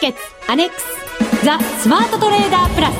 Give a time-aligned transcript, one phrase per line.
[0.00, 2.94] ーケッツアネックスザ・スマートトレーダープラス。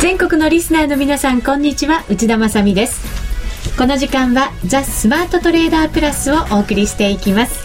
[0.00, 2.04] 全国のリスナーの皆さんこんにちは。
[2.10, 3.06] 内田まさです。
[3.78, 7.64] この時間はザ・スマートトレーダープラスをお送りしていきます。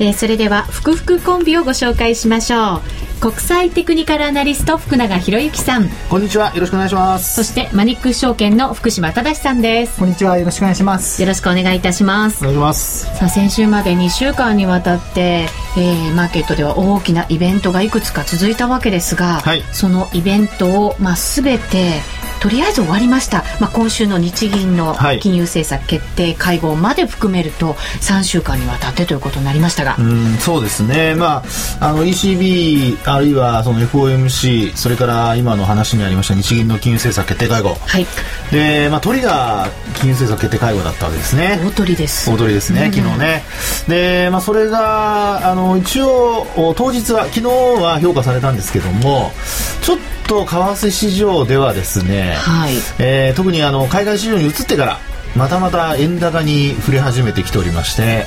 [0.00, 3.03] えー、それでは福福コンビをご紹介しましょう。
[3.24, 5.88] 国際テクニカルアナリスト福永博之さん。
[6.10, 6.54] こんにちは。
[6.54, 7.36] よろしくお願いします。
[7.36, 9.98] そしてマニック証券の福島正さんです。
[9.98, 10.36] こんにちは。
[10.36, 11.22] よろしくお願いします。
[11.22, 12.40] よろしくお願いいたします。
[12.40, 13.16] お願いします。
[13.16, 15.48] さあ先週まで2週間にわたって、
[15.78, 22.02] えー、マーケットでは大きなイベントがいくつか続いたわけですが、はい、そのイベントを、まあ、全て
[22.44, 27.72] とりあえず終わりました、まあ、今週の日銀の金融政策決定会合まで含めると
[28.02, 29.96] 3週間にわたってということになりましたが。
[29.98, 31.42] うんそうですね、ま
[31.80, 38.06] あ、あの ECB あるいはその FOMC それから今の話にありました日銀の金融政策決定会合、はい、
[38.52, 41.58] でまあ、鳥が金融政策決定会合だったわけですね。
[41.64, 42.30] 大鳥です。
[42.30, 43.42] 大鳥ですね、昨日ね。
[43.88, 49.32] で、まあ、それがあの一応当日は昨日は評価されたんですけども
[49.80, 52.74] ちょっと為替市場ではですね、はい。
[52.98, 54.98] えー、特にあの海外市場に移ってから
[55.36, 58.24] またまた円高に触れ始めてきておりまして、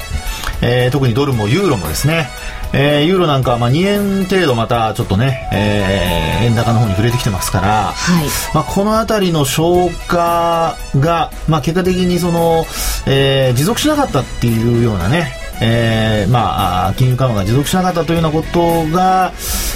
[0.61, 2.27] えー、特にドルもユーロもですね、
[2.73, 8.25] えー、ユーロなんかはまあ2円程度またちょっとね、えー、円高の方に触れてきてますから、はい。
[8.53, 12.65] まあ、この辺りの消化が、まあ、結果的にその、
[13.07, 19.33] えー、持続しなかったっていうようなねえー、まあ、金融緩和が持続しなかったというようなことが、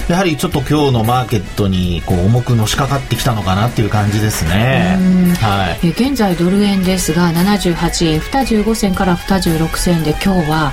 [0.08, 4.98] やはりちょっと今日のマーケットにこう重くのしかかってきたのかなっていう感じですね。
[5.40, 10.72] はい、現在ドル円ですが、78円25銭から26銭で今日は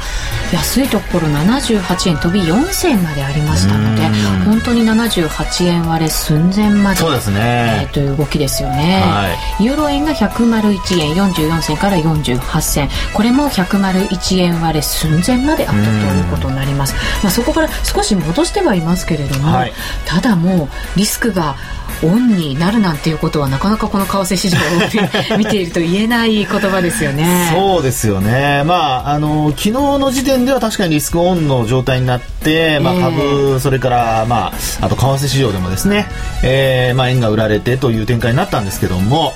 [0.52, 4.02] 安いところ78円飛び4銭までありましたので、
[4.46, 9.04] 本当に78円割れ寸前までそうですね、えー、という動きですよね。
[9.06, 9.28] は
[9.60, 16.94] い、ユーロ円が101円44銭から48銭、これも101円割れ寸前まであったということになります、
[17.24, 19.74] まあ、そこから少し戻してはいますけれども、はい、
[20.06, 21.56] ただもうリスクが
[22.02, 27.52] オンになるなんていうことはなかなかこの為替市場を見て いると言えない言葉ですよね。
[27.54, 28.64] そうですよね。
[28.66, 36.08] まああの昨日の時点では確かにリスクオンの状態になって、まあ株、えー、それからまああと為替市場でもですね、
[36.42, 39.34] えー、まあ円が売られてという展開になったんですけども、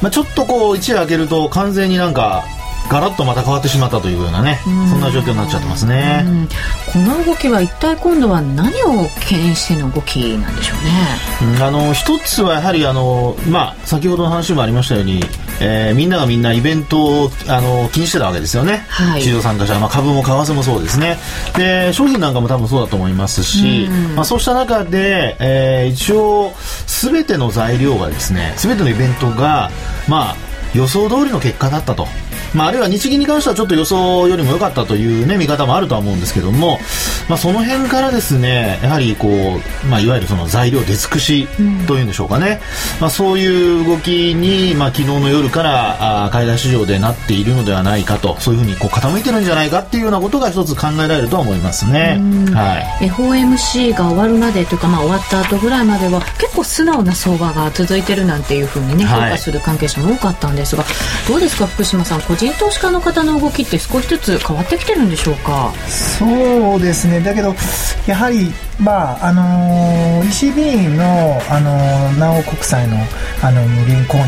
[0.00, 2.44] まあちょっとこう一夜明けると完全になんか
[2.90, 6.24] ガラッとまた変わってしまったというようなねそんな状況になっちゃってますね。
[6.92, 15.20] この動きは一体今度は何を懸念しての動きなんでしょうね、うん、あの一つはやはりあの、まあ、先ほどの話もありましたように、
[15.60, 21.16] えー、みんながみんなイベントをあの気にしてたわけですよね、はい、市場参加者、まあ、株も為替もそうですね。
[21.56, 26.52] で商品なんかも多分そうだと思いますし、うん、まあ、そうした中で、えー、一応
[26.88, 29.70] 全ての材料がですね全てのイベントが
[30.08, 30.36] まあ
[30.74, 32.06] 予想通りの結果だったと
[32.54, 36.78] まあ、あるいは日銀に関してはちょっと予想よりも良かったという、ね、見方もあるとは思うんですけども、
[37.28, 41.46] まあ、その辺からですねやはりこう、まあ、いわゆるその材料出尽くし
[41.86, 42.60] というんでしょうかね、
[42.96, 52.18] うん、まあ、そういう動きに、まあ、昨日の夜からあ海外市場でなっているのではないかとそういうふうにこう傾いてるんじゃないかっていうようなことが一つ考えられると思いますね。
[52.52, 65.72] はい、FOMC が終わるまでというか、まあ、終わった後ぐらいまでは結構素直な相場が続いてるなんていうふうにね評価する関係者も多かったんですが、はい、どうですか福島さん人投資家の方の動きって少しずつ変わってきてるんでしょうか？
[65.86, 67.20] そうですね。
[67.20, 67.54] だけど
[68.06, 72.96] やはりまああのー、ECB の、あのー、南欧国債の
[73.42, 74.22] あの無限購入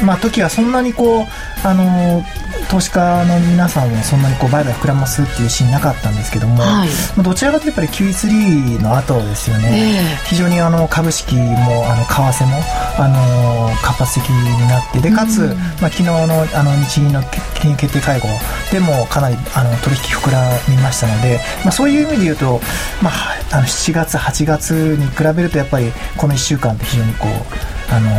[0.00, 1.26] の、まあ、時はそんなにこう、
[1.66, 2.24] あのー
[2.74, 12.56] 投資家の皆さんもそんなにこう売買膨らますっていうシーンなかったんですけども、はい、どちらかというとやっぱり Q3 の後ですよね、えー、非常にあの株式もあの為替も
[12.98, 17.22] あの活発的になってでかつ、まあ、昨日のあの日銀の
[17.54, 18.26] 金融決定会合
[18.72, 22.60] でもかなりあの取引膨らみましたので、まあ、そういう意味で言うと、
[23.00, 28.10] まあ、あの7月8月に比べるとやっぱりこの1週間って非常にこう、あの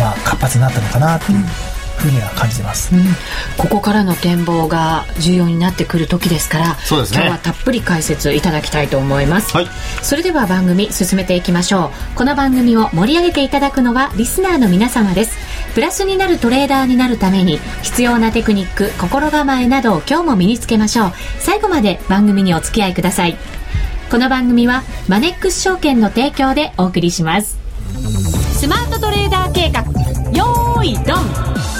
[0.00, 1.38] まあ、活発になったのかなっていう。
[1.38, 3.04] うんふうには感じてます、うん、
[3.56, 9.66] ここからの展望が重要になってくる時ですからそうですね、今日はたっぷり解説いただきたいと思います、はい、
[10.02, 12.16] それでは番組進めていきましょう。
[12.16, 15.36] この番組を盛り上げていただくのはリスナーの皆様です。
[15.74, 21.12] プラスになるトレーダーになるために必要なテクニック心構えなどを今日も身につけましょう。
[21.38, 23.36] 最後まで番組にお付き合いください。
[24.10, 27.58] この番組はマネックス証券の提供でお送りします。
[28.58, 29.82] スマートトレーダー計画。
[30.32, 31.79] よーいドン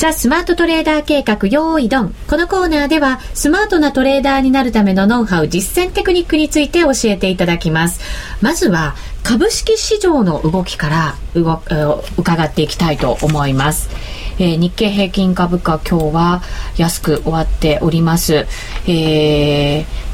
[0.00, 2.14] ザ・スマートトレーダー計画用意ドン。
[2.26, 8.00] このコーナーでは、スマートなトレーダーになるためのノウハウ、実践テクニックについて教えていただきます。
[8.40, 13.90] まずは、株式市場の動きから伺っていきたいと思います。
[14.38, 16.42] えー、日経平均株価今日は
[16.78, 18.46] 安く終わっております。
[18.86, 20.09] えー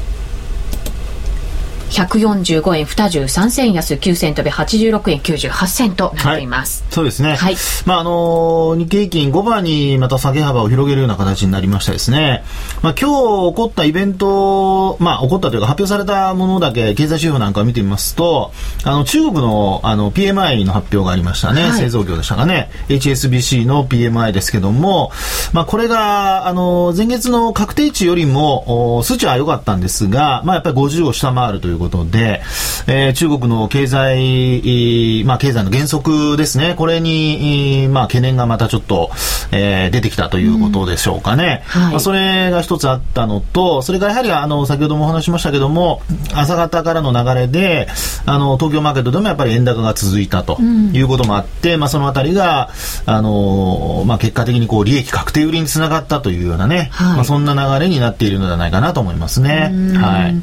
[1.89, 7.55] 145円23銭安9銭飛び86円98銭となっています、はい、そうですね、はい。
[7.85, 12.43] まああの日経平均5番にまた下げ幅を広げるような形になりましたですね、
[12.81, 13.09] まあ、今
[13.49, 18.51] 日起こったイベント、まあ、起こったというか発表されたものだけ経済指標なんかを見てみますと
[18.83, 22.69] あの中国のあの PMI の発表がありましたね、はい、製造業でしたかね。
[22.89, 25.11] HSBC の PMI ですけども、
[25.53, 32.41] まあ、これがあの前月の確定値よりも数値は良かったんですが、まあ、やっぱり50を下回るということで、
[32.87, 39.11] えー、中国の経済、まあ、経済の減速ですね、これに、まあ、懸念がまたちょっと、
[39.51, 41.63] えー、出てきたということでしょうかね。
[41.75, 46.01] うんはい、まあ、それが一つあったのと、それからやはり、あの、先ほどもお話しましたけども、
[46.33, 47.87] 朝方からの流れで、
[48.25, 52.69] あの、東京マーケットでもやっぱり円高が続いたということもあって、うん、まあ、そのあたりが、
[53.05, 59.71] あの、まあ、結果的にこう、利益確定売りにつながったというようなね、はい、まあ、そんな流れになっているのではないかなと思いますね。
[59.95, 60.35] はい。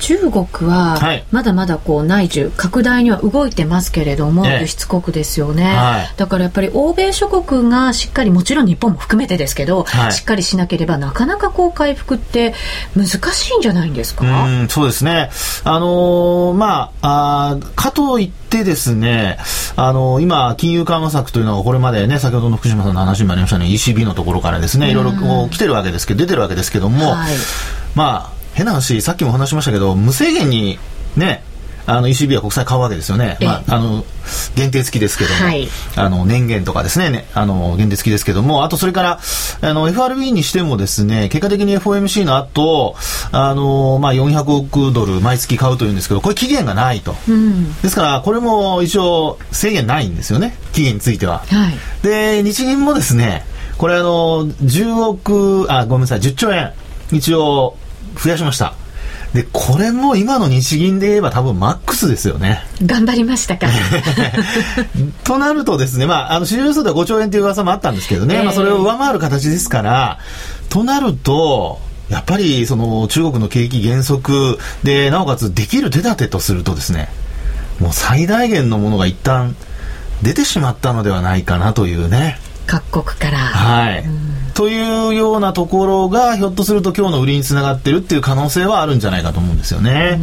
[0.00, 0.98] 中国は
[1.30, 12.54] まだまだこう内需拡大には動いてますけれども、輸出国ですよね、はい、だからやっぱり欧米諸国がしっかりもちろん日本も含めてですけど、はい、しっかりしなければなかなかこう回復って
[12.96, 14.24] 難しいんじゃないんですか？
[14.24, 15.30] うんそうですね。
[15.64, 19.38] あのー、まああかといってですね、
[19.76, 27.34] あのー、今、金融緩和策というのはこれまでね、先ほどの福島さんの話にもありましたね、ECB のところからですね、いろいろこう来てるわけですけど、出てるわけですけども、はい、
[27.94, 30.78] まあ、変な話、さっきも話しましたけど、無制限に
[31.16, 31.42] ね、
[31.86, 34.04] あの ECB は国債買うわけですよね、まあ、あの
[34.54, 39.20] 限定付きですけども、はい、あの年限とかですね、ねあの限定付きですけども、あとそれから
[39.60, 42.94] あの FRB にしてもですね、結果的に FOMC の後
[43.32, 51.38] あのまあ400億ドル毎月買うというんですけど、これ期限がないと、うん、ですからこれも一応制限ないんですよね、期限については。
[51.38, 53.44] はい、で日銀もですね、
[53.78, 56.72] これあの10億あごめんなさい10兆円。
[57.12, 57.76] 一応
[58.16, 58.74] 増やしました。
[59.34, 62.62] で、これも今の日銀で言えば多分マックスですよね。
[62.84, 63.68] 頑張りましたか。
[65.24, 70.18] となるとですね、まあ、あの、市場予想では5兆円という噂もあったんですけどね、えー、まあ、それを上回る形ですから、
[70.68, 77.08] となると、やっぱり、その、中国の景気減速で、なおかつできる手立てとするとですね、
[77.78, 79.54] もう最大限のものが一旦
[80.22, 82.38] 出てしまったのではないかなというね。
[82.66, 83.38] 各国から。
[83.38, 84.04] はい。
[84.54, 90.18] というようなところがひょっとすると今日の売りにつながってるっていう可能性はあるんじゃないかと思うんですよね。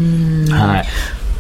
[0.50, 0.86] はい。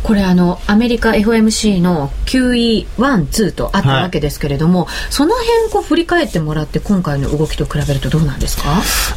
[0.03, 8.63] これあのアメリカ FOMC の QE12 とあったわけですけれども、はい、その辺こう振り返ってもらって今回の動きと比べるとどうなんですか？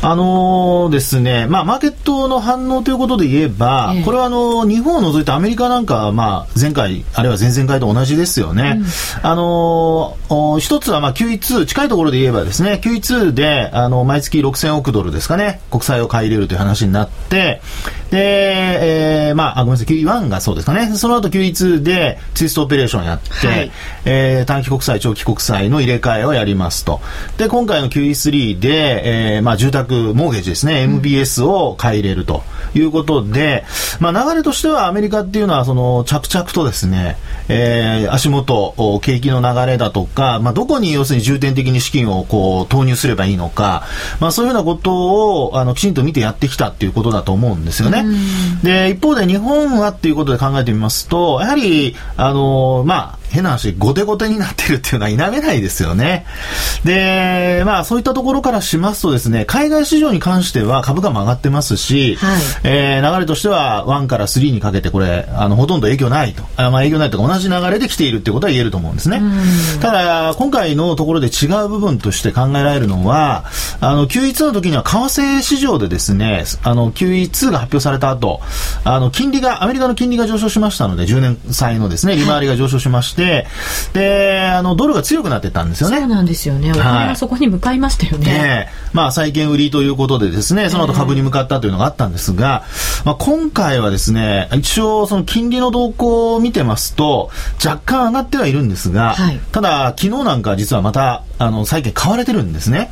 [0.03, 8.79] あのー、ですね、まあ、マーケットの反応ということで言えば、えー、これはあの日本を除いてアメリカなんかは、まあ、前回あるいは前々回と同じですよね。
[8.79, 8.87] うん、
[9.27, 17.61] あのー、一つはまあ QE2 近いところで言えばですね QE2 であの毎月6000億ドルですかね国債を買い入れるという話になって
[18.11, 20.97] で、えー、まあ、あごめんなさい QE1 がそうですかねね。
[20.97, 23.71] その後 QE2 でツイストオペレーションやって、はい、
[24.05, 27.01] えー、短期国債、長期国債の入れ替えをやりますと。
[27.37, 32.43] で、今回の QE3 で、えー、まあ、住宅、モーゲージですね、MBS を買い入れると
[32.75, 33.65] いうことで、
[33.99, 37.17] まあ、流れとしてはアメリカっていうのは、その、着々とですね、
[37.49, 43.85] えー、足元、景気の流れだとか、まあ、どこに要するに重点的に資金をこう投入すればいいのか、
[44.21, 48.00] まあ、そういうようなことをあのきちんと見てやってきたっていうことだと思うんですよね。
[48.63, 56.27] で、一方で日本はっていうことで考えててみますと、やはり、あの、まあ、変な話、後手後手になってるっていうのは否めないですよね。
[56.85, 66.43] で、まあそういったところからしますとですね、海外市場に関しては株価も上がってますし、はい、えー、流れとしては1から3にかけてこれ、あの、ほとんど影響ないと。
[66.57, 69.23] あまあ影響ないとか同じ流れで来ているってことは言えると思うんですね。
[69.81, 73.45] ただ、今回のところで違う部分として考えられるのは、
[73.81, 78.41] あの、QE2 の時には為替市場でですね、あの、QE2 が発表された後、
[78.83, 83.20] あの、金利が、アメリカの金利が上昇しましたので、10年債のですね、利回りが上昇しまして、て、
[83.93, 85.99] で、あの、ドルが強くなってたんですよね。
[85.99, 86.71] そうなんですよね。
[86.73, 88.27] お金はそこに向かいましたよね。
[88.27, 92.65] ねまあ、債券売りということでですね、その後株に向かったというのがあったんですが、
[93.05, 97.31] まあ、今回はですね、一応その金利の動向を見てますと、
[97.65, 102.91] 若干上がってはいるんですが、はい、ただ、昨日なんか実はまた、あの、債券買われてるんですね。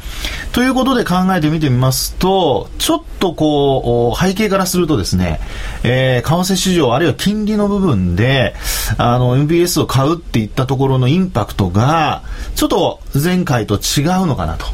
[0.52, 5.38] ということで考えてみてみますと、ちょっとこう、背景からするとですね、
[5.82, 8.54] えー、為替市場あるいは金利の部分で、
[8.96, 12.22] あの、MBS を買うっていったところのインパクトが、
[12.54, 14.64] ちょっと前回と違うのかなと。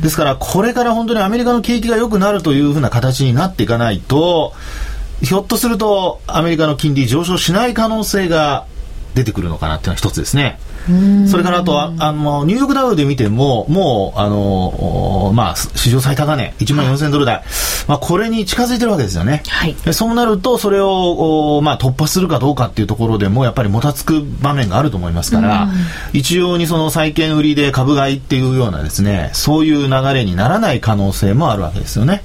[0.00, 4.54] ですから、これから本当にアメリカの景気が良くなるというふうな形になっていかないと、
[5.22, 8.64] ひょっとするとアメリカの金利上昇しない可能性が
[9.14, 10.58] 出てくるのかなっていうのは一つですね。
[11.28, 17.42] それからあとは、あの、ニューヨークダウで見ても、もう、あの、まあ、史上最高値、1万4000ドル台、
[17.88, 19.42] まあ、これに近づいてるわけですよね。
[19.48, 19.76] はい。
[19.92, 25.68] そうなると、それを、まあ、突破するかどうかっていうところでも、やっぱりもたつく場面があると思いますから、
[26.12, 32.22] 一様にその債券売りで株買いっていうようなですね、そういう流れにならない可能性もあるわけですよね。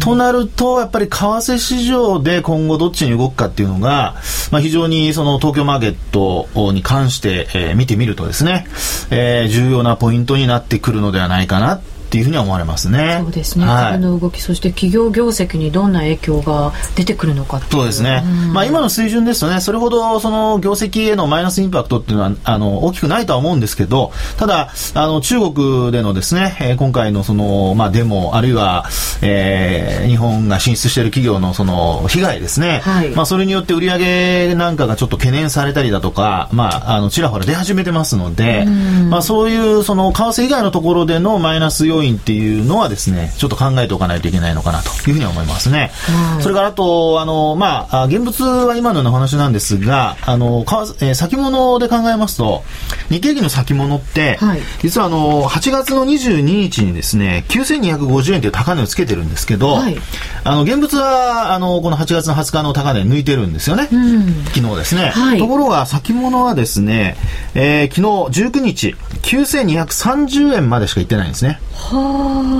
[0.00, 4.14] となると、やっぱり為替市場で今後どっちに動くかっていうのが、
[4.50, 8.66] まあ、非常にその東京マーケットに関して、えー、見てみるとですね、
[9.10, 13.18] えー、重要なポイントになってくるのではないかなっていうふうに思われますね。
[13.22, 13.66] そうですね。
[13.66, 18.22] はい、株の動き、そして企業業績にどんな影響が出てくるのかそうですね。
[18.54, 28.86] まあ今の水準ですとね、それほどその業績へのマイナスインパクトっていうのはあの大きくないとは思うんですけど、ただあの中国でのですね、えー、今回のそのまあデモあるいは、
[29.20, 32.80] えー、日本が進出している企業のその被害ですね。
[32.84, 38.64] はい、まあそれによって売上なんかがちょっと懸念されたりだとか、まああのちらほら出始めてますので、
[39.10, 45.90] まあそういうその為替以外のところでのマイナス要因っていうのはですね、ちょっと考えておかないといけないのかなというふうに思いますね。
[46.06, 50.64] はい、それからあと、あの、まあ、現物は今のような話なんですが、あの、
[51.00, 52.64] えー、先物で考えますと、
[53.10, 59.96] 日経平均の先物って、はい、実はあの、8月の22日にですね、9250円という高値をつけてるんですけど、はい、
[60.44, 63.88] あの、現物は、あの、この8月の20日の高値抜いてるんですよね。
[63.92, 65.10] うん、昨日ですね。
[65.10, 67.16] はい、ところが、先物はですね、
[67.54, 71.60] えー、昨日19日、9230円までしか行ってないんですね。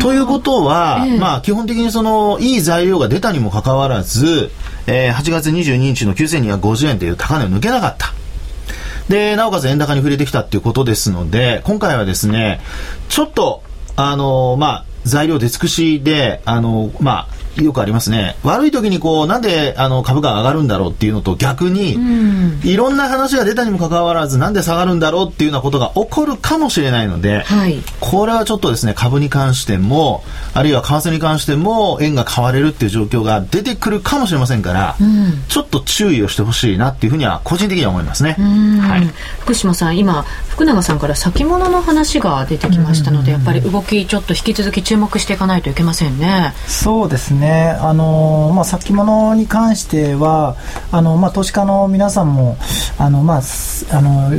[0.00, 4.50] ということは、えまあ、基本的にその、いい材料が出たにもかかわらず、
[4.86, 8.14] えー、8月22日の9250円という高値を抜けなかった。
[9.08, 12.60] で、なおかつ円高に触れてきたっていうことですので、今回はですね、
[13.08, 13.62] ちょっと、
[13.96, 18.36] あのまあ、材料出尽くしで、あのまあ、よくありますね。
[18.42, 30.24] 悪い時にこう、なんであの株価が上がるんだろうっていうのと逆に、うん、いろんな話が出たにもかかわらず、なんで下がるんだろうっていうようなことが起こるかもしれないので、はい、これはちょっとですね、株に関しても、
[30.54, 38.36] あるいは為替に関しても、円が買われるっていう状況が出てくるかもしれませんから、うん、ちょっと注意をしてほしいなっていうふうには、個人的には思いますね。
[38.80, 46.52] はい、福島さん、今、福永さんから先物の話が出てきましたので、やっぱり動き、ちょっと引き続き注目していかないといけませんね。
[46.66, 47.37] そうですね。
[47.38, 50.56] ね、あのまあ、先物に関しては、
[50.90, 52.56] あのまあ、投資家の皆さんも、
[52.98, 53.42] あのまあ、
[53.90, 54.30] あの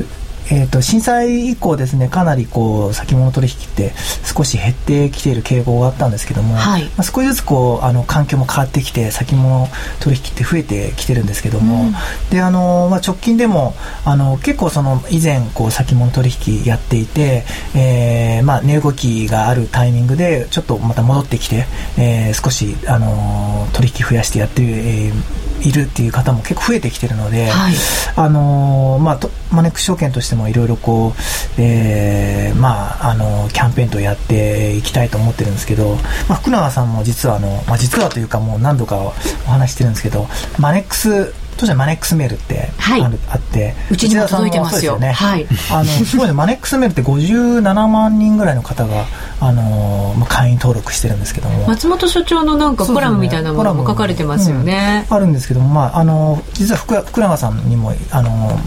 [0.51, 9.67] えーと、震災以降ですねかなりこう先物取引って少し減ってきている傾向があったんですけども、はい、まあ、少しずつこうあの環境も変わってきて先物
[9.99, 11.93] 取引って増えてきてるんですけども、うん、
[12.31, 13.73] であの、まあ、直近でも
[14.05, 17.43] あの結構その以前こう先物取引やっていて、
[17.75, 21.65] えーまあ、値動きがあるタイミングでちょっとまた戻ってきて、
[21.97, 27.73] えー、少しあの取引増やしてやってる、えーいるっていう方も結構増えてきてるので、はい、
[28.15, 29.19] あのまあ、
[29.51, 35.95] マネックス証券としてもいろいろこう、えー、まあ、あのキャンペーンとやっていきたいと思ってるんですけど、
[36.27, 39.11] まあ、福永さんも実はあの、まあ、実はというかもう何度かお
[39.49, 40.27] 話してるんですけど
[40.59, 44.97] マネックス当時はマネックスメールってある、はい、あってうちにも届いてますよ。
[44.97, 45.11] ね。
[45.11, 45.45] はい。
[45.71, 49.05] あのすごいねマネックスメールって57万人ぐらいの方が
[49.41, 51.67] あの会員登録してるんですけども。
[51.67, 58.57] 松本所長のなんかコラムみたいなものも書かれてますよね、うん、あるんですけども、まあ、あの実は福福永さんにもあの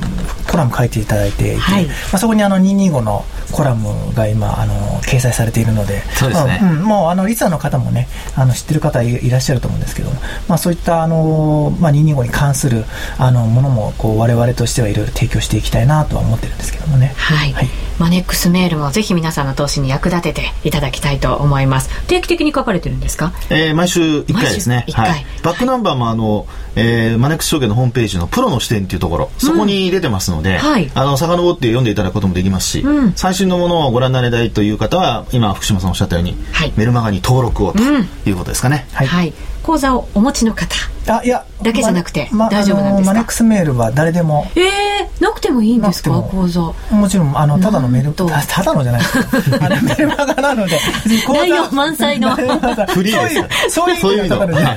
[0.50, 10.10] コラム書いていただいていて、はい、まあ、そこにあの225のコラムが今あの掲載されているのでそうですね、まあ、うん、もうあのリスナーの方もねあの知ってる方いらっしゃると思うんですけど
[10.48, 12.81] まあ、そういったあの、まあ、225に関する
[13.18, 17.14] あのものもこう我々としてはいろいろ提供していきたいなとは思ってるんですけどもね。
[17.16, 17.68] はい、はい。
[17.98, 21.88] マネックスメールもぜひ皆さんの投資に役立てていただきたいと思います。
[22.06, 24.86] 定期的に書かれてるんですか、えー、毎週1回ですね。
[24.92, 40.74] はい、バックナンバーもあの、えー、マネックス証券のホームページのプロの視点っていうところそこに出てますので、うん、はい、あの遡って読んでいただくこともできますし、うん、最新のものをご覧になりたいという方は今福島さんおっしゃったように、はい、メルマガに登録をということですかね、はい、はい、口座をお持ちの方
[41.08, 44.46] あいやだけじゃなくて、ま、大丈夫なんですか、マネックスメールは誰でも。
[44.56, 46.10] ええー、なくてもいいんですか？
[46.22, 46.60] 口座。
[46.90, 48.24] もちろんあのただのメールた
[48.62, 49.02] だのじゃない
[49.60, 50.78] あれ メルマガなので。
[51.28, 52.34] 内容満載の。
[52.34, 54.76] フリーですそういうそうだから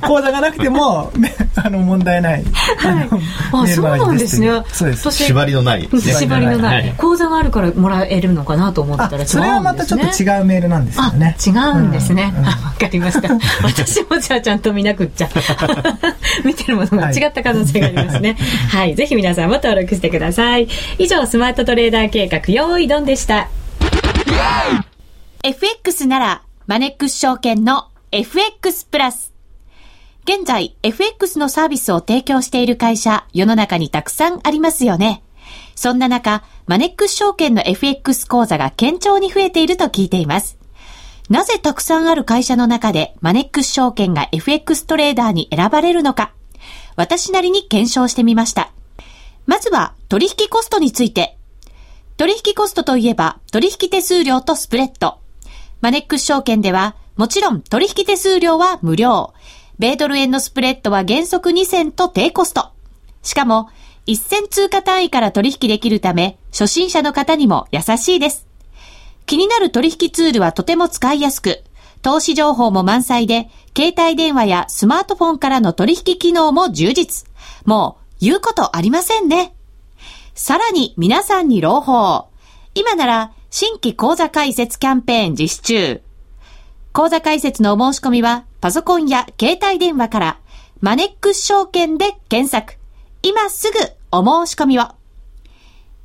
[0.00, 1.10] 口座がなくても
[1.56, 2.44] あの問題ない、
[2.78, 3.08] はい、
[3.52, 4.62] あそうなんですね。
[4.72, 5.10] そうです。
[5.10, 5.88] 縛りのない。
[5.92, 6.94] 縛りのない。
[6.96, 11.36] 口座があるからもらえるのかなと思ったらそれはまたちょっと違うメールなんですよね。
[11.44, 12.32] 違うんですね。
[12.42, 13.28] わ、かりました。
[13.62, 15.28] 私もじゃあちゃんと見なくっちゃ
[16.44, 18.36] 見てるものが違った可能性がありますね。
[18.70, 20.68] はい、ぜひ皆さんも登録してください。
[20.98, 23.48] 以上スマートトレーダー計画用意ドンでした。
[25.42, 29.32] FX ならマネックス証券の FX プラス。
[30.24, 35.22] 現在 FX のサービスを提供している会社世の中にたくさんありますよね。
[35.74, 40.59] そんな中、マネックス証券の FX 講座が堅調に増えていると聞いています。
[41.30, 46.34] なぜたくさんある会社の中でマネックス証券が FX トレーダーに選ばれるのか、
[46.96, 48.72] 私なりに検証してみました。
[49.46, 51.38] まずは取引コストについて。
[52.16, 55.20] 取引コストといえば取引手数料とスプレッド。
[55.80, 59.32] マネックス証券ではもちろん取引手数料は無料。
[59.78, 62.70] 米ドル円のスプレッドは原則2銭と低コスト。
[63.22, 63.70] しかも、
[64.06, 68.49] 1銭通貨単位から取引できるため、初心者の方にも優しいです。
[69.30, 71.62] 気になる取引ツールはとても使いやすく、
[72.02, 77.30] 投資情報も満載で、携帯電話やスマートフォンからの取引機能も充実。
[77.64, 79.54] もう、言うことありませんね。
[80.34, 82.26] さらに皆さんに朗報。
[82.74, 86.02] 今なら、新規講座開設キャンペーン実施中。
[86.92, 90.40] 講座開設のお申し込みは、パソコンや携帯電話から、
[90.80, 92.80] マネックス証券で検索。
[93.22, 93.78] 今すぐ
[94.10, 94.88] お申し込みを。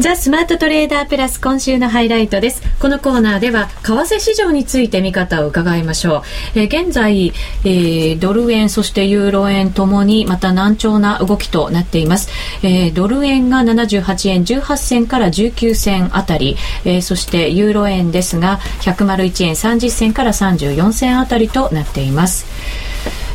[0.00, 2.62] ザ・スマートトレーダープラス今週のハイライトです。
[2.80, 6.24] このコーナーでは、為替市場について見方を伺いましょ
[6.56, 6.58] う。
[6.58, 7.32] えー、現在、
[7.64, 12.28] えー、ドル円、そしてユーロ円ともにまた難聴な動きとなっています。
[12.64, 22.46] えー、ドル円が78円18銭から19銭あたり、えー、そしてユーロ円ですが、101円30銭から34銭あたりとなっています。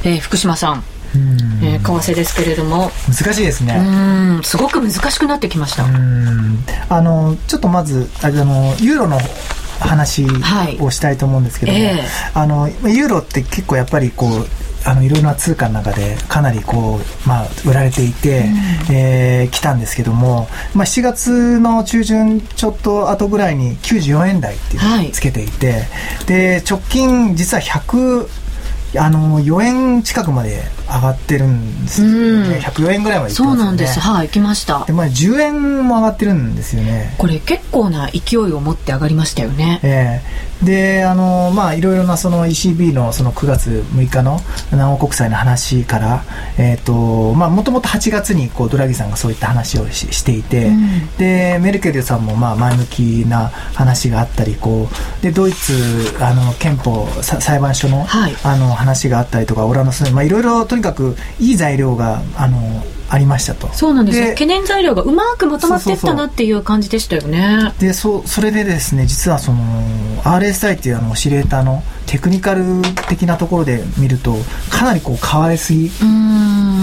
[0.03, 0.83] えー、福島さん。
[1.63, 2.91] えー、為替ですけれども。
[3.07, 4.39] 難しいですね。
[4.43, 5.85] すごく難しくなってきました。
[6.89, 9.19] あのちょっとまずあのユーロの
[9.79, 10.25] 話
[10.79, 12.01] をしたいと思うんですけども、はいえ。
[12.33, 14.47] ー、あのユーロって結構やっぱりこう
[14.85, 18.45] あのいろいろな通貨の中でかなりこう、まあ、売られていて、
[18.89, 25.79] うん、えー、来たんですけども、まあ、7月の中旬ちょっと後ぐらいに94円台っていうのをつけていて、は
[26.23, 28.27] い、で直近実は100
[28.97, 33.35] あの4円近くまで上がってるんですよね、104円ぐらいまでね。
[33.35, 33.99] そうなんです。
[33.99, 34.85] はい行きました。
[34.85, 37.15] で、まあ、10円も上がってるんですよね。
[37.17, 39.79] これ結構な勢いを持って上がりましたよね。
[39.83, 40.49] ええ。
[40.63, 44.39] ー、であのまあいろいろなその ECB のその9月6日の
[44.71, 46.23] 南欧国債の話から
[46.57, 54.87] えっ、ー、とまあもともと8月にこうドラギさんがそういった話をししていて、うん、でメルケルさんもまあ前向きな話があったりこ
[55.19, 55.73] うでドイツ
[56.19, 62.57] あの憲法裁判所の,、はい、あの話があったりとかオランダスまあいろいろとにかくいい材料があの
[63.09, 63.67] ありましたと。
[63.73, 64.27] そうなんですよ。
[64.29, 67.73] 懸念材料がうまくまとまっていったなっていう感じでしたよね。
[67.79, 69.59] でそそれでですね実はその
[70.23, 72.63] RSI っていうあのオシレーターのテクニカル
[73.07, 74.35] 的なところで見ると
[74.69, 75.91] かなりこう買われすぎ。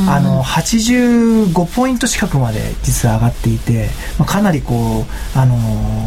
[0.09, 5.57] あの85ポイント近くまで実は上がっていて、まあ、かなりこうあの、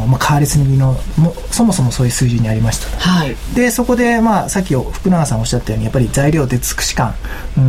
[0.08, 7.14] まあ、買われすぎのもそもそもそういう数字にありました、はい、でそこで、まあ、さっき福永さんおっしゃったようにやっぱり材料で尽くし感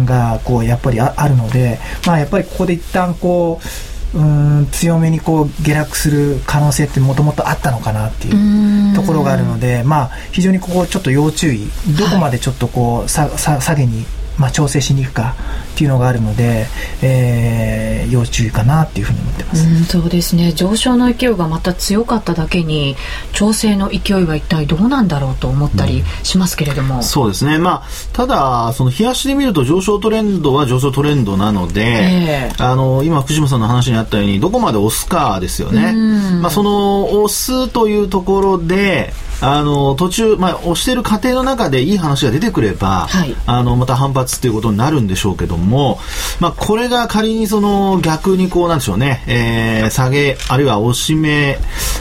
[0.07, 3.67] がこうやっぱりああるので、まあ、やっぱりここで一旦こう
[4.13, 11.69] うん強めにこう下落する可能性ってもともとあったのかなっていうところがあるので、まあ、非常にここちょっと要注意。
[11.97, 14.05] どこまでちょっとこう、ささ下げに
[14.41, 15.37] まあ、調整しに行くか
[15.75, 16.67] っていうのがあるので、
[17.03, 20.53] えー、要注意かなっていうふうに思ってます、うん、そうですね。
[20.53, 22.97] 上昇の勢いがまた強かっただけに
[23.33, 35.93] 調整の勢いは一体どうなんだろうと思ったりしますけれども、うん、そうですね、まあ、ただその冷やしで見ると上昇トレンドは上昇トレンドなので、えー、あの今福島さんの話にあったようにどこまで押すかですよね、
[36.41, 45.99] まあ、その押すというところであの途中、まあ、押している過程の中でいい話が出てくれば、はい、あのまた反発ということになるんでしょうけども、
[46.41, 51.59] まあ、これが仮にその逆にこうなんでしょうね、えー、下げあるいは押し目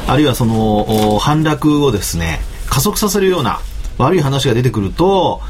[0.08, 3.60] あるいはその反落をですね加速させるような
[3.98, 5.42] 悪い話が出てくると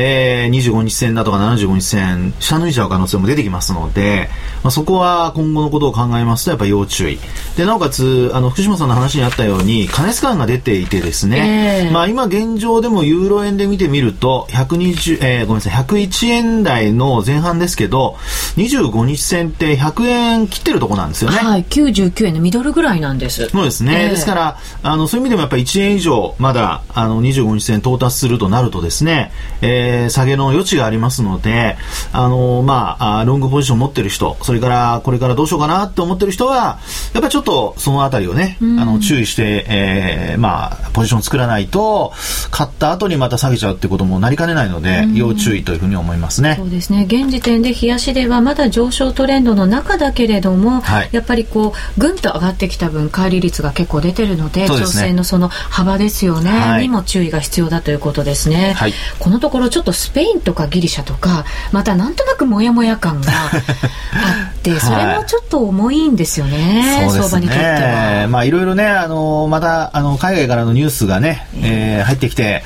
[0.00, 4.30] えー、25日線だとか75日線、下抜いちゃう可能性も出てきますので、
[4.62, 7.18] まあ、そこは今後のことを考えますと、やっぱり要注意。
[7.56, 18.16] で、なおかつ、あの、福島さんの話にあったように、加熱感が出ていてですね、えー、まあ、今現状でもユーロ円で見てみると、120、えー、ごめんなさい、101円台の前半ですけど、
[18.56, 21.38] 25日線って100円切ってるとこなんですよね。
[21.38, 23.48] はい、99円のミドルぐらいなんです。
[23.48, 24.04] そうですね。
[24.04, 31.76] えー、ですから、あの、そういう意味でもやっぱり1円以上、まだ、あの、25日線到達するとなるとですね、えー、下げの余地がありますので、
[32.12, 36.78] あの、まあ、ロングポジション持ってる人、それからこれからどうしようかなって思ってる人は、
[37.14, 42.12] やっぱりちょっとそのあたりをね、あの、注意して、えー、まあ、ポジション作らないと、
[42.50, 46.56] 買った後にまた下げちゃうってこともなりかねないので、要注意というふうに思いますね。
[46.56, 47.06] そうですね。
[47.08, 58.72] 現時点で冷やしではまだ上昇トレンドの中だけれども、はい、やっぱりこう、ぐんと上がってきた分、乖離率が結構出てるので、でね、調整のその幅ですよね、はい、にも注意が必要だということですね。
[58.76, 68.26] はい、このところちょっとスペインとかギリシャとか、またなんとなくモヤモヤ感があって、 それもちょっと重いんですよね、はい、相場にとっては。
[68.28, 72.62] まあいろいろね、あの、また、あの、海外からのニュースがね、えー、入ってきて、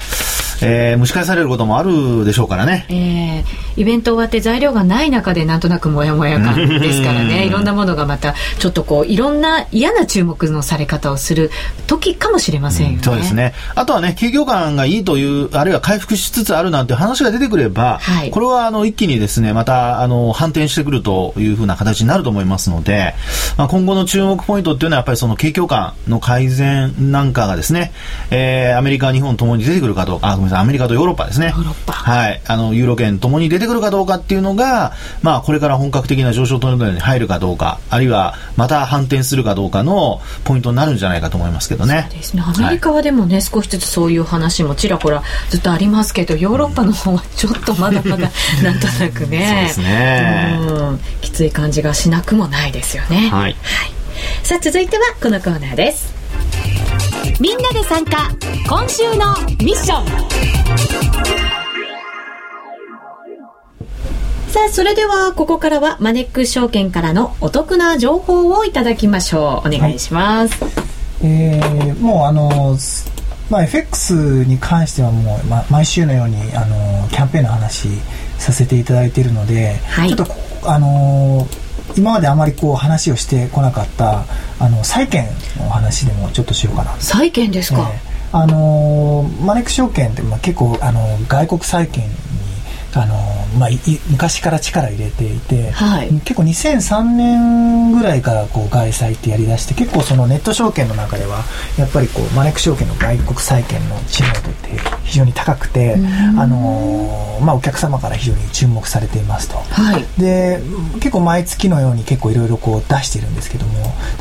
[0.63, 7.47] えー、蒸し返されることもあるでしょうからね、えー、イベント終わって材料がない中でなんとなくもやもや感ですからね。
[7.47, 11.51] いろんなものがまたちょっとこういろんな嫌な注目のされ方をする
[11.87, 13.55] 時かもしれませんよね、うん、そうですね。
[13.75, 23.15] あとはね景況感がいいというあるいは回復しつつあるなんて話が出てくれば、はい、これはあの一気にですねまたあの反転してくるというふうな形になると思いますので、
[23.57, 27.93] まあ、今後の注目ポイントっていうのはやっぱりその景況感の改善なんかがですね、
[28.31, 31.53] えー、アメリカ日本ともに出てくるかどうかあごめんなさいアメリカとヨーロッパですね。
[31.87, 32.41] はい。
[32.47, 42.07] あの、ユーロ圏ともに出てくるかどうかっていうのが、まあ、これから本格的な上昇トレンドに入るかどうか、あるいは、また反転するかどうかのポイントになるんじゃないかと思いますけどね。
[42.11, 42.43] そうですね。
[42.45, 48.31] アメリカはでもね、はい、少しずつそういう話もちらほらずっとありますけど、ヨーロッパの方はちょっとまだまだ、
[48.63, 49.47] なんとなくね。
[49.49, 50.59] そうですね。
[50.61, 51.01] うん。
[51.21, 53.29] きつい感じがしなくもないですよね。
[53.31, 53.41] はい。
[53.43, 53.57] はい。
[54.43, 56.12] さあ、続いてはこのコーナーです。
[57.43, 58.31] みんなで参加。
[58.69, 60.07] 今週のミッション。
[64.49, 69.69] さあそれではここからはマネックス証券からのお得な情報をいただきましょう。
[69.69, 70.73] お願いします、はい、
[71.25, 72.79] えー、もうあの
[73.51, 77.89] まあ、FX に関してはもう、ま、毎週のようにあのキャンペーンの話
[78.39, 80.33] させていただいているので、はい、ちょっと
[80.71, 81.49] あの
[81.97, 84.25] 今まであまりこう話をしてこなかった
[84.59, 85.27] あの債券
[85.59, 86.95] の話でもちょっとしようかな。
[87.01, 92.33] 債券ですか、えー、あのマネック証券って、まあ、結構あの外国債券に
[92.95, 93.17] あの
[93.59, 93.69] まあ、
[94.11, 101.43] 昔から力入れていて、はい、結構2003年ぐらいからこう外債ってやりだして結構そのネット証券の中では
[101.79, 104.69] やっぱりこうマネック証券の外国債券の知名度って
[105.05, 105.97] 非常に高くて、
[106.39, 107.02] あの
[107.41, 110.61] まあ、お客様から非常に注目されていますと、はい、で
[110.95, 113.73] 結構毎月のように結構いろいろこう出してるんですけども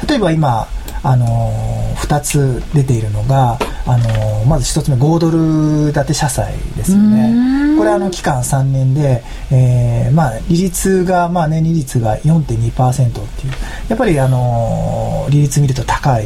[0.08, 0.68] 例えば今
[1.04, 5.32] あのー、2つ出ているのが、あのー、まず1つ目5ド
[5.88, 7.78] ル建て社債ですよね。
[7.78, 13.54] これあの期間3年で、えーまあ、利率が、まあ、年利率が4.2%っていう
[13.90, 16.26] やっぱり、あのー、利率見ると高い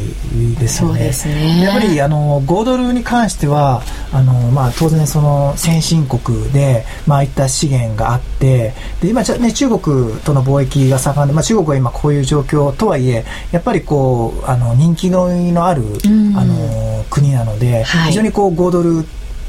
[0.58, 1.00] ですよね。
[1.28, 1.62] ね。
[1.62, 15.82] やっぱり、あのー、5ドルに関してはあのー、まあ、当然その先進国で、まあ、あいった資源があってで今、ね、中国との貿易が盛んで、まあ、中国は今こういう状況とはいえやっぱりこうあの人気ののある、
[16.36, 19.04] あの国なので、はい、非常にこう5ドル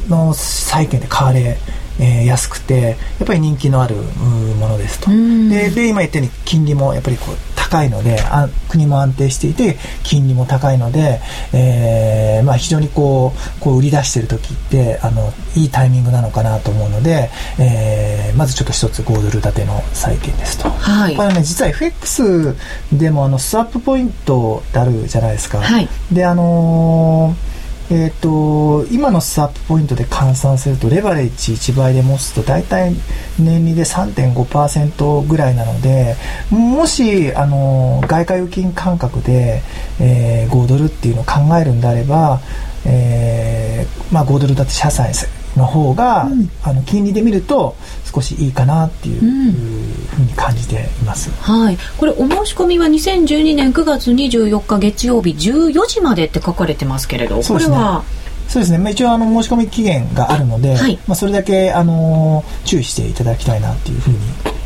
[0.07, 1.57] の債券で買われ
[1.99, 5.09] えー、安くてやっぱり人気のあるものですと。
[5.09, 11.19] でで今言ったように金利もやっぱりこう高いのであ国も安定していて金利も高いので、
[11.53, 17.29] えーまあ、非常にこうこう売り出している時ってあのいいタイミングなのかなと思うので、
[17.59, 22.55] えー、まずちょっと一つ5ドル建ての債券ですと、はい、これはね実は FX
[22.93, 27.56] でもあのスワップポイントってあるじゃないですか、はい、であのー
[27.89, 32.93] えーと、今のスワップポイントで換算するとレバレッジ1倍で持つと大体
[33.39, 36.15] 年利で3.5%ぐらいなので
[36.49, 39.61] もしあの外貨預金感覚で、
[40.01, 42.41] えー、5ドルっていうのを考えるんであれば、
[42.85, 45.13] えーまあ、5ドルだって社債
[45.55, 51.77] の方が、うん、あの金利で見ると少しいいかなっていうふうに感じています、うん、はい。
[51.97, 58.03] これお申し込みは2012年9月24日月曜日14時までって書かれてますけれど、これは？
[58.47, 64.17] そうですね、まあ、一応あの申し込み期限があるので、はい、まあ、それだけあの注意していただきたいなっていうふうに、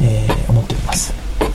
[0.04, 1.14] えー、思っております。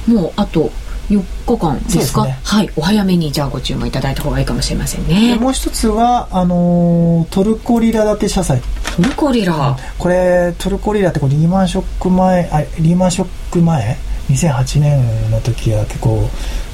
[0.08, 0.70] もうあと
[1.08, 2.70] 4日間ですか、ね、はい。
[2.76, 5.36] お早めにじゃあご注文いただいた方がいいかもしれませんね。
[5.36, 8.60] もう一つはあのトルコリラ建て社債
[8.96, 9.76] トルコリラ。
[9.98, 13.96] これトルコリラってこリーマンショック前あリーマンショック前
[14.28, 16.28] ？2008年の時は結構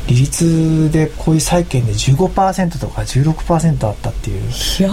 [0.09, 4.88] 利率でこういう債券で15%とか16%あったっていう債券。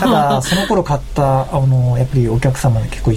[0.00, 3.12] ただその頃買ったあのやっぱりお客様に結構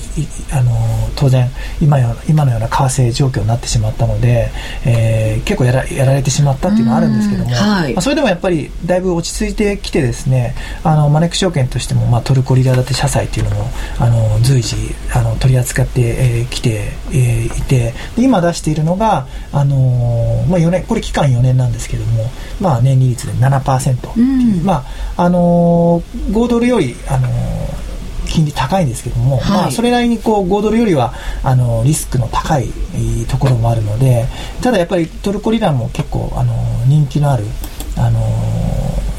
[0.52, 0.72] あの
[1.16, 1.50] 当然
[1.82, 4.50] 今よ今のような為替状況になってしまったので、
[4.86, 13.66] えー、結構やらやられてしまったっていうのはあるんですけども、はい、まあ、それでもやっぱりだいぶ落ち着いてきてですねあのマネック証券としても、まあ、トルコリラ建て社債っていうのも
[14.00, 14.76] あの随時
[15.14, 16.70] あの取り扱ってき、えー、て、
[17.12, 20.05] えー、いて今出しているのがあの
[20.50, 24.86] まあ、4年これ期間4年なんですけども、まあ、年利率で7%っていう、うん、ま
[25.18, 31.14] ああのー、5ドルより、あのー、金利高いんですけども、はい、まあ、それなりにこう5ドルよりは
[31.44, 32.70] あのリスクの高い
[33.30, 34.26] ところもあるので
[34.62, 36.54] ただやっぱりトルコリラも結構あの
[36.88, 37.46] 人気のある、
[37.98, 38.20] あの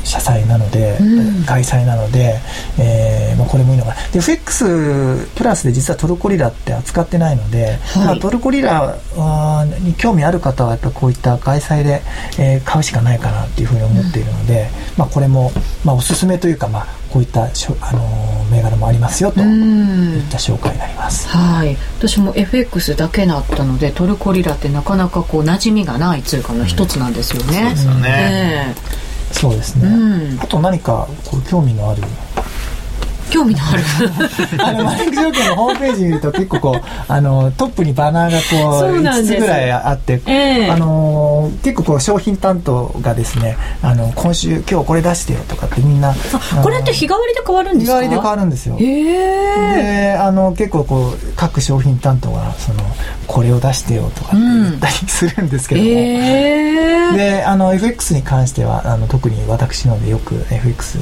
[0.04, 2.38] 社債なので、うん、外債なので、
[2.78, 3.96] えーまあ、これもいいのかな。
[4.12, 8.96] で FX プラスで実はトルコリラって扱ってないので、はい、まあ、トルコリラ
[9.80, 12.02] に興味ある方はやっぱこういった外債で、
[12.38, 15.52] えー、買うしかないかなっていうふうに思っているので、うん、まあ、これも、
[15.84, 21.76] まあ、おすすめというか、まあ、こういったしょ、あのー、銘柄もありますよといった紹介になります、はい。
[21.98, 27.60] 私も FX だけだったのでトルコリラってなかなかこう馴染みがない通貨の一つなんですよね。
[27.60, 32.02] うん、そうですよね、えーそうですね、うん、あと何かこう興味のある
[33.30, 33.82] 興味のある。
[34.62, 38.38] あのマネック証券のホームページ見ると結構こうあのトップにバナーが
[38.70, 46.14] こう5つぐらいあって、えー、あの結構こう商品担当がですねあの今週今日これ出してよとかってみんな
[46.62, 47.92] これって日替わりで変わるんですか？
[47.92, 48.82] 日替わりで変わるんですよ、え。
[48.82, 52.80] ー、であの結構こう各商品担当がその
[53.26, 57.10] これを出してよとかって言ったりするんですけども、うんえ。
[57.12, 60.98] ー、であの FX に関してはあの特に私のでよく FX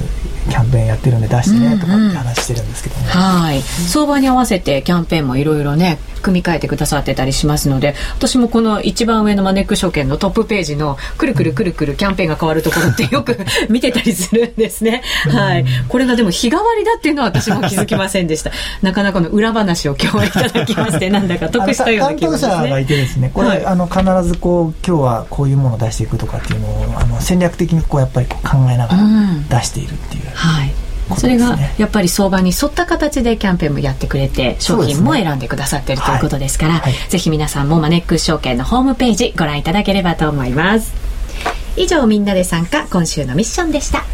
[0.49, 3.63] キャンペーンやってるんで出してねとかって話してるんですけども、ね、はい。
[3.63, 18.51] 相場に合わせてキャンペーンもいろいろね組み替えてくださってたりしますので私もこの一番上のマネック証券のトップページのくるくるくるくるキャンペーンが変わるところってよく 見てたりするんですね、はい、これがでも日替わりだっていうのは私も気づきませんでした。
[18.81, 22.71] なかなかの裏話を今日はいただきましてなんだか得したような気がしますね。
[22.71, 23.31] がいてですね。
[23.33, 28.37] これ、はい、あの必ずこう今日はこういうものを出していくとかっていうのをあの戦略的にこうやっぱり考
[28.71, 30.84] えながら出しているっていう、うん、はい
[31.19, 40.93] それがやっぱり相場に沿った形でキャンペーンもやってくれて商品も選んでくださってるということですから、はいはい、ぜひ皆さんもマネックス証券のホームページご覧いただければと思います。
[41.77, 44.05] 以上みんなで参加今週のミッションでした。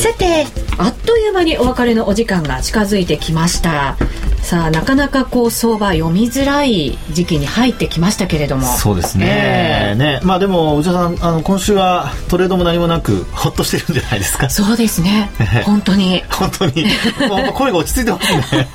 [0.00, 0.46] さて
[0.78, 3.96] あっという間にお別れのお時間が近づいてきました
[4.44, 8.66] さあなかなかこう相場読みづらい時期に入ってきましたけれども。
[8.66, 9.26] そうですね。
[9.26, 10.20] えー、ね。
[10.22, 14.50] まあでも内田さんあの今週はトレードも何もなくほっとしてるんじゃないですか？
[14.50, 15.30] そうですね。
[15.64, 16.22] 本当に。
[16.30, 16.86] 本当に。
[17.54, 18.68] 声が落ち着いてますね。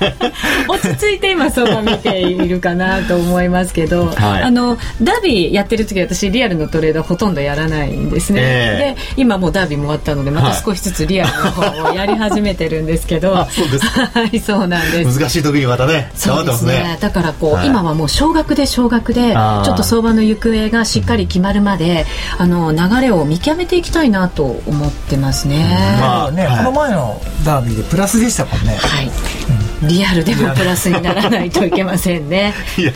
[0.68, 15.18] 落ち着いて今相場見ているかなと思いますけど、はい、あのダービーやってる時私リアルのトレードほとんどやらないんですね、えー、で今もうダービーも終わったのでまた少しずつリアルの方をやり始めてるんですけど、はい、そうです はいそうなんです。
[15.18, 16.10] 難しい時にまたね。
[16.14, 22.06] そうですね、ね、だからこう、はい、今はもう少額で少額でちょっと相場の行方がしっかり決まるまで
[22.38, 28.76] あの流れを見極めていきたいなと思ってますね,、まあね、はい、この前のダービーでプラスでしたもんね。
[28.76, 32.54] はい、うんリアルでもプラスにならないといけませんね。
[32.76, 32.94] いやい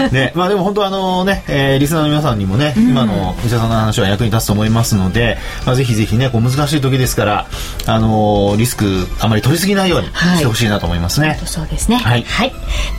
[0.00, 7.46] や、ね、 まあでも本当あのね、えー、リスナーの皆さんにもね、うん、今の内田さんの話は役に立つと思いますので、まあぜひぜひね、こう難しい時ですから、
[7.86, 11.28] あのー、リスクあまり取りすぎないようにしてほしいなと思いますね。
[11.28, 11.96] はい、そうですね。
[11.96, 12.24] はい。
[12.28, 12.52] はい。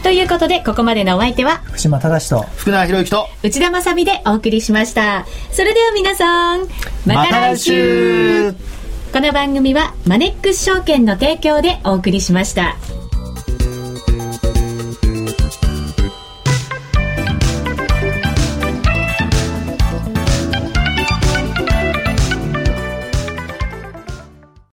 [0.04, 5.26] ということで、ここまでのお相手は、福島正と、福永博之と、内田まさでお送りしました。
[5.52, 6.62] それでは皆さん、
[7.06, 8.56] また来週
[9.12, 12.78] この番組はマネックス証券の提供でお送りしました。